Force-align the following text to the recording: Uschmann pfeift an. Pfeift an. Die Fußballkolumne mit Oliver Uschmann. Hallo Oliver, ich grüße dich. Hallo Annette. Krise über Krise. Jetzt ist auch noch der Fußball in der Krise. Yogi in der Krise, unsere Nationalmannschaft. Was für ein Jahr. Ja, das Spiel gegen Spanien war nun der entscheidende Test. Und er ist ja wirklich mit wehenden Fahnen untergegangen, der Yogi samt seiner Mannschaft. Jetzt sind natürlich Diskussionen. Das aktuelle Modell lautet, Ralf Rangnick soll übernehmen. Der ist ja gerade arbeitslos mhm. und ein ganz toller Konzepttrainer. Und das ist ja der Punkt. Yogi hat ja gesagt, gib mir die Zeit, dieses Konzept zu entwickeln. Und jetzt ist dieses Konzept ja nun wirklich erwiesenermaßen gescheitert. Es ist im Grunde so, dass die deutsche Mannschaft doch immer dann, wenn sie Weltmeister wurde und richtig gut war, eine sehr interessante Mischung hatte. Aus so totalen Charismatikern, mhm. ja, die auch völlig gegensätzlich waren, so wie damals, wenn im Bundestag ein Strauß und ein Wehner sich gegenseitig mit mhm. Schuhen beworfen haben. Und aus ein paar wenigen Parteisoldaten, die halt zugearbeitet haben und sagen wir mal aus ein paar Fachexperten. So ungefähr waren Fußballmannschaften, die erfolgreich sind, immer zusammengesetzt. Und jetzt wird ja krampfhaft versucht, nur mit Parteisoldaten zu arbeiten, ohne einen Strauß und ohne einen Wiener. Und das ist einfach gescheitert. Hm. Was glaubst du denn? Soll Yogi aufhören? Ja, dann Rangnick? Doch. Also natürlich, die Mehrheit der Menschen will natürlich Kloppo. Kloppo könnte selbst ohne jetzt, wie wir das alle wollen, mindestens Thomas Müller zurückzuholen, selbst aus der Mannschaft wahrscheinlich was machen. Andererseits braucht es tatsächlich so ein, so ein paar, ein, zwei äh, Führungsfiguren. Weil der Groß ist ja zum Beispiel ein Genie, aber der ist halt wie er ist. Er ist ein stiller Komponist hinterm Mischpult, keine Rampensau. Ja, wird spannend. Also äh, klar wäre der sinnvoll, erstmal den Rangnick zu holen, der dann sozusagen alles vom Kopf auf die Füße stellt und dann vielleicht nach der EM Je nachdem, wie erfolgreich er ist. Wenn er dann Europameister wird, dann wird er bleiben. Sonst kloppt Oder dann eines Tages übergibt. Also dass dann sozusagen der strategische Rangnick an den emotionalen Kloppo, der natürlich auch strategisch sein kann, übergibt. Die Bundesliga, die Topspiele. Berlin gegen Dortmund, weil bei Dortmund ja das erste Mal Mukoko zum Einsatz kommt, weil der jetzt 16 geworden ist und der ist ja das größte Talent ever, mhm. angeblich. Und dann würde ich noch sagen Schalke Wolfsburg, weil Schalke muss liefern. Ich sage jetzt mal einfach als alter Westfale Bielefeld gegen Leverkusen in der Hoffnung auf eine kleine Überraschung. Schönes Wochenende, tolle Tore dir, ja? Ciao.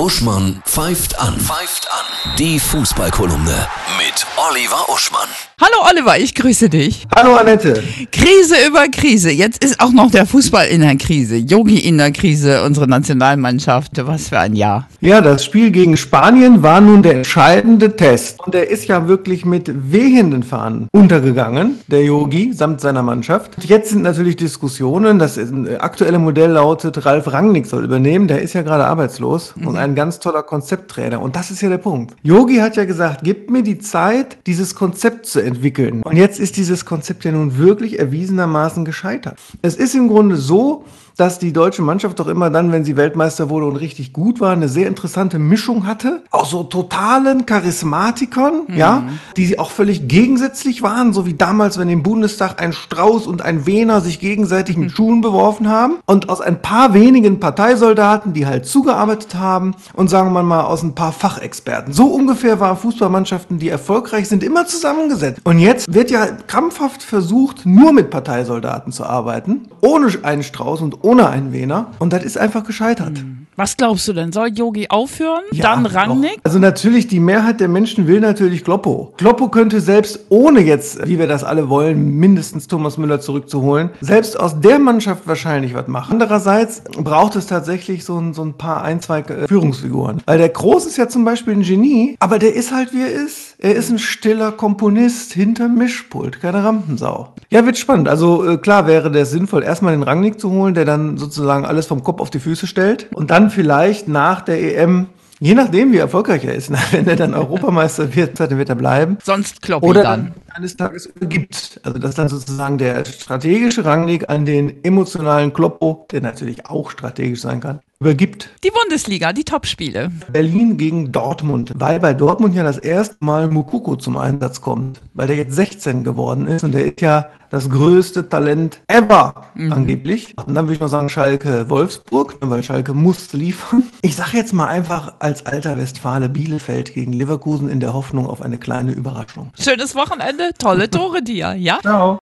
Uschmann 0.00 0.62
pfeift 0.64 1.20
an. 1.20 1.34
Pfeift 1.38 1.86
an. 1.92 2.36
Die 2.38 2.58
Fußballkolumne 2.58 3.66
mit 3.98 4.26
Oliver 4.48 4.88
Uschmann. 4.88 5.28
Hallo 5.60 5.90
Oliver, 5.90 6.18
ich 6.18 6.34
grüße 6.34 6.70
dich. 6.70 7.06
Hallo 7.14 7.34
Annette. 7.34 7.82
Krise 8.10 8.54
über 8.66 8.88
Krise. 8.88 9.30
Jetzt 9.30 9.62
ist 9.62 9.78
auch 9.78 9.92
noch 9.92 10.10
der 10.10 10.24
Fußball 10.24 10.68
in 10.68 10.80
der 10.80 10.96
Krise. 10.96 11.36
Yogi 11.36 11.80
in 11.80 11.98
der 11.98 12.12
Krise, 12.12 12.62
unsere 12.64 12.88
Nationalmannschaft. 12.88 13.92
Was 14.06 14.30
für 14.30 14.38
ein 14.38 14.56
Jahr. 14.56 14.88
Ja, 15.02 15.20
das 15.20 15.44
Spiel 15.44 15.70
gegen 15.70 15.98
Spanien 15.98 16.62
war 16.62 16.80
nun 16.80 17.02
der 17.02 17.16
entscheidende 17.16 17.94
Test. 17.94 18.40
Und 18.40 18.54
er 18.54 18.70
ist 18.70 18.86
ja 18.86 19.06
wirklich 19.06 19.44
mit 19.44 19.70
wehenden 19.92 20.42
Fahnen 20.42 20.88
untergegangen, 20.92 21.78
der 21.88 22.04
Yogi 22.04 22.54
samt 22.54 22.80
seiner 22.80 23.02
Mannschaft. 23.02 23.62
Jetzt 23.62 23.90
sind 23.90 24.00
natürlich 24.00 24.36
Diskussionen. 24.36 25.18
Das 25.18 25.38
aktuelle 25.78 26.18
Modell 26.18 26.52
lautet, 26.52 27.04
Ralf 27.04 27.30
Rangnick 27.30 27.66
soll 27.66 27.84
übernehmen. 27.84 28.28
Der 28.28 28.40
ist 28.40 28.54
ja 28.54 28.62
gerade 28.62 28.86
arbeitslos 28.86 29.52
mhm. 29.56 29.66
und 29.66 29.76
ein 29.76 29.89
ganz 29.94 30.20
toller 30.20 30.42
Konzepttrainer. 30.42 31.20
Und 31.20 31.36
das 31.36 31.50
ist 31.50 31.60
ja 31.60 31.68
der 31.68 31.78
Punkt. 31.78 32.14
Yogi 32.22 32.56
hat 32.56 32.76
ja 32.76 32.84
gesagt, 32.84 33.20
gib 33.22 33.50
mir 33.50 33.62
die 33.62 33.78
Zeit, 33.78 34.38
dieses 34.46 34.74
Konzept 34.74 35.26
zu 35.26 35.40
entwickeln. 35.40 36.02
Und 36.02 36.16
jetzt 36.16 36.40
ist 36.40 36.56
dieses 36.56 36.84
Konzept 36.84 37.24
ja 37.24 37.32
nun 37.32 37.58
wirklich 37.58 37.98
erwiesenermaßen 37.98 38.84
gescheitert. 38.84 39.38
Es 39.62 39.76
ist 39.76 39.94
im 39.94 40.08
Grunde 40.08 40.36
so, 40.36 40.84
dass 41.20 41.38
die 41.38 41.52
deutsche 41.52 41.82
Mannschaft 41.82 42.18
doch 42.18 42.28
immer 42.28 42.48
dann, 42.48 42.72
wenn 42.72 42.82
sie 42.82 42.96
Weltmeister 42.96 43.50
wurde 43.50 43.66
und 43.66 43.76
richtig 43.76 44.14
gut 44.14 44.40
war, 44.40 44.52
eine 44.52 44.70
sehr 44.70 44.88
interessante 44.88 45.38
Mischung 45.38 45.86
hatte. 45.86 46.22
Aus 46.30 46.48
so 46.48 46.62
totalen 46.62 47.44
Charismatikern, 47.44 48.62
mhm. 48.68 48.74
ja, 48.74 49.02
die 49.36 49.58
auch 49.58 49.70
völlig 49.70 50.08
gegensätzlich 50.08 50.80
waren, 50.80 51.12
so 51.12 51.26
wie 51.26 51.34
damals, 51.34 51.78
wenn 51.78 51.90
im 51.90 52.02
Bundestag 52.02 52.62
ein 52.62 52.72
Strauß 52.72 53.26
und 53.26 53.42
ein 53.42 53.66
Wehner 53.66 54.00
sich 54.00 54.18
gegenseitig 54.18 54.78
mit 54.78 54.92
mhm. 54.92 54.94
Schuhen 54.94 55.20
beworfen 55.20 55.68
haben. 55.68 55.96
Und 56.06 56.30
aus 56.30 56.40
ein 56.40 56.62
paar 56.62 56.94
wenigen 56.94 57.38
Parteisoldaten, 57.38 58.32
die 58.32 58.46
halt 58.46 58.64
zugearbeitet 58.64 59.34
haben 59.34 59.74
und 59.94 60.08
sagen 60.08 60.32
wir 60.32 60.42
mal 60.42 60.62
aus 60.62 60.82
ein 60.82 60.94
paar 60.94 61.12
Fachexperten. 61.12 61.92
So 61.92 62.06
ungefähr 62.06 62.60
waren 62.60 62.76
Fußballmannschaften, 62.76 63.58
die 63.58 63.68
erfolgreich 63.68 64.28
sind, 64.28 64.42
immer 64.42 64.66
zusammengesetzt. 64.66 65.40
Und 65.44 65.58
jetzt 65.58 65.92
wird 65.92 66.10
ja 66.10 66.26
krampfhaft 66.26 67.02
versucht, 67.02 67.66
nur 67.66 67.92
mit 67.92 68.10
Parteisoldaten 68.10 68.92
zu 68.92 69.04
arbeiten, 69.04 69.68
ohne 69.80 70.10
einen 70.22 70.42
Strauß 70.42 70.80
und 70.80 71.04
ohne 71.04 71.28
einen 71.28 71.52
Wiener. 71.52 71.92
Und 71.98 72.12
das 72.12 72.24
ist 72.24 72.38
einfach 72.38 72.64
gescheitert. 72.64 73.18
Hm. 73.18 73.39
Was 73.60 73.76
glaubst 73.76 74.08
du 74.08 74.14
denn? 74.14 74.32
Soll 74.32 74.48
Yogi 74.54 74.86
aufhören? 74.88 75.42
Ja, 75.52 75.64
dann 75.64 75.84
Rangnick? 75.84 76.36
Doch. 76.36 76.44
Also 76.44 76.58
natürlich, 76.58 77.08
die 77.08 77.20
Mehrheit 77.20 77.60
der 77.60 77.68
Menschen 77.68 78.06
will 78.06 78.18
natürlich 78.18 78.64
Kloppo. 78.64 79.12
Kloppo 79.18 79.48
könnte 79.48 79.82
selbst 79.82 80.20
ohne 80.30 80.60
jetzt, 80.60 81.06
wie 81.06 81.18
wir 81.18 81.26
das 81.26 81.44
alle 81.44 81.68
wollen, 81.68 82.16
mindestens 82.16 82.68
Thomas 82.68 82.96
Müller 82.96 83.20
zurückzuholen, 83.20 83.90
selbst 84.00 84.40
aus 84.40 84.58
der 84.60 84.78
Mannschaft 84.78 85.28
wahrscheinlich 85.28 85.74
was 85.74 85.88
machen. 85.88 86.12
Andererseits 86.12 86.80
braucht 87.04 87.36
es 87.36 87.48
tatsächlich 87.48 88.02
so 88.06 88.18
ein, 88.18 88.32
so 88.32 88.42
ein 88.42 88.54
paar, 88.54 88.82
ein, 88.82 89.02
zwei 89.02 89.20
äh, 89.20 89.46
Führungsfiguren. 89.46 90.22
Weil 90.24 90.38
der 90.38 90.48
Groß 90.48 90.86
ist 90.86 90.96
ja 90.96 91.08
zum 91.10 91.26
Beispiel 91.26 91.52
ein 91.52 91.62
Genie, 91.62 92.16
aber 92.18 92.38
der 92.38 92.54
ist 92.54 92.74
halt 92.74 92.94
wie 92.94 93.02
er 93.02 93.12
ist. 93.12 93.49
Er 93.62 93.74
ist 93.74 93.90
ein 93.90 93.98
stiller 93.98 94.52
Komponist 94.52 95.34
hinterm 95.34 95.76
Mischpult, 95.76 96.40
keine 96.40 96.64
Rampensau. 96.64 97.34
Ja, 97.50 97.66
wird 97.66 97.76
spannend. 97.76 98.08
Also 98.08 98.48
äh, 98.48 98.56
klar 98.56 98.86
wäre 98.86 99.10
der 99.10 99.26
sinnvoll, 99.26 99.62
erstmal 99.62 99.92
den 99.92 100.02
Rangnick 100.02 100.40
zu 100.40 100.50
holen, 100.50 100.72
der 100.72 100.86
dann 100.86 101.18
sozusagen 101.18 101.66
alles 101.66 101.84
vom 101.84 102.02
Kopf 102.02 102.22
auf 102.22 102.30
die 102.30 102.38
Füße 102.38 102.66
stellt 102.66 103.08
und 103.12 103.30
dann 103.30 103.50
vielleicht 103.50 104.08
nach 104.08 104.40
der 104.40 104.62
EM 104.62 105.08
Je 105.42 105.54
nachdem, 105.54 105.90
wie 105.92 105.96
erfolgreich 105.96 106.44
er 106.44 106.54
ist. 106.54 106.70
Wenn 106.92 107.08
er 107.08 107.16
dann 107.16 107.32
Europameister 107.32 108.14
wird, 108.14 108.38
dann 108.38 108.58
wird 108.58 108.68
er 108.68 108.74
bleiben. 108.74 109.16
Sonst 109.24 109.62
kloppt 109.62 109.84
Oder 109.84 110.02
dann 110.02 110.34
eines 110.60 110.76
Tages 110.76 111.06
übergibt. 111.06 111.80
Also 111.82 111.98
dass 111.98 112.14
dann 112.14 112.28
sozusagen 112.28 112.76
der 112.76 113.04
strategische 113.06 113.84
Rangnick 113.84 114.28
an 114.28 114.44
den 114.44 114.84
emotionalen 114.84 115.52
Kloppo, 115.52 116.06
der 116.12 116.20
natürlich 116.20 116.66
auch 116.66 116.90
strategisch 116.90 117.40
sein 117.40 117.60
kann, 117.60 117.80
übergibt. 117.98 118.50
Die 118.62 118.70
Bundesliga, 118.70 119.32
die 119.32 119.44
Topspiele. 119.44 120.10
Berlin 120.32 120.76
gegen 120.76 121.12
Dortmund, 121.12 121.72
weil 121.76 121.98
bei 121.98 122.12
Dortmund 122.12 122.54
ja 122.54 122.62
das 122.62 122.78
erste 122.78 123.16
Mal 123.20 123.48
Mukoko 123.48 123.96
zum 123.96 124.16
Einsatz 124.16 124.60
kommt, 124.60 125.00
weil 125.14 125.26
der 125.26 125.36
jetzt 125.36 125.54
16 125.54 126.04
geworden 126.04 126.46
ist 126.46 126.62
und 126.62 126.72
der 126.72 126.86
ist 126.86 127.00
ja 127.00 127.30
das 127.50 127.68
größte 127.68 128.28
Talent 128.28 128.80
ever, 128.86 129.46
mhm. 129.54 129.72
angeblich. 129.72 130.34
Und 130.38 130.54
dann 130.54 130.66
würde 130.66 130.74
ich 130.74 130.80
noch 130.80 130.88
sagen 130.88 131.08
Schalke 131.08 131.68
Wolfsburg, 131.68 132.36
weil 132.40 132.62
Schalke 132.62 132.94
muss 132.94 133.32
liefern. 133.32 133.82
Ich 134.02 134.16
sage 134.16 134.36
jetzt 134.36 134.52
mal 134.52 134.68
einfach 134.68 135.14
als 135.18 135.44
alter 135.44 135.76
Westfale 135.76 136.28
Bielefeld 136.28 136.94
gegen 136.94 137.12
Leverkusen 137.12 137.68
in 137.68 137.80
der 137.80 137.92
Hoffnung 137.92 138.26
auf 138.26 138.40
eine 138.40 138.56
kleine 138.56 138.92
Überraschung. 138.92 139.50
Schönes 139.58 139.94
Wochenende, 139.94 140.49
tolle 140.52 140.88
Tore 140.88 141.22
dir, 141.22 141.54
ja? 141.56 141.78
Ciao. 141.80 142.18